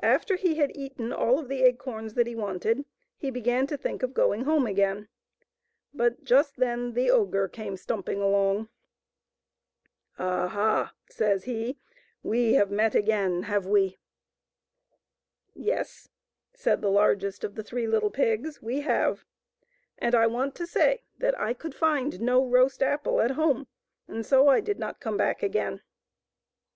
After 0.00 0.36
he 0.36 0.54
had 0.58 0.76
eaten 0.76 1.12
all 1.12 1.40
of 1.40 1.48
the 1.48 1.62
acorns 1.64 2.14
that 2.14 2.28
he 2.28 2.36
wanted 2.36 2.84
he 3.16 3.32
began 3.32 3.66
to 3.66 3.76
think 3.76 4.04
of 4.04 4.14
going 4.14 4.44
home 4.44 4.64
again, 4.64 5.08
but 5.92 6.22
just 6.22 6.54
then 6.58 6.92
the 6.92 7.10
ogre 7.10 7.48
came 7.48 7.76
stumping 7.76 8.20
along." 8.20 8.68
Aha!" 10.20 10.94
says 11.10 11.42
he, 11.46 11.80
we 12.22 12.52
have 12.54 12.70
met 12.70 12.94
again, 12.94 13.42
have 13.42 13.66
we 13.66 13.98
?"Yes," 15.52 16.08
said 16.54 16.80
the 16.80 16.86
largest 16.88 17.42
of 17.42 17.56
the 17.56 17.64
three 17.64 17.88
little 17.88 18.10
pigs," 18.10 18.62
we 18.62 18.82
have. 18.82 19.24
And 19.98 20.14
I 20.14 20.28
want 20.28 20.54
tiri^ 20.54 20.54
l^gres^l^utD^t^epe^ 20.54 20.54
and 20.54 20.54
cmint^fiftp 20.54 20.54
to 20.54 20.66
say 20.68 21.02
that 21.18 21.40
I 21.40 21.54
could 21.54 21.74
find 21.74 22.20
no 22.20 22.46
roast 22.46 22.84
apple 22.84 23.20
at 23.20 23.32
home, 23.32 23.66
and 24.06 24.24
so 24.24 24.46
I 24.46 24.60
did 24.60 24.78
not 24.78 25.00
come 25.00 25.16
back 25.16 25.42
again." 25.42 25.82